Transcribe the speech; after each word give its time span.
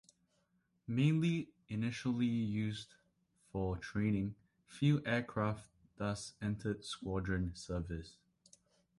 Mainly 0.87 1.49
initially 1.69 2.25
used 2.25 2.95
for 3.51 3.77
training, 3.77 4.33
few 4.65 4.99
aircraft 5.05 5.67
thus 5.97 6.33
entered 6.41 6.83
squadron 6.83 7.53
service. 7.53 8.17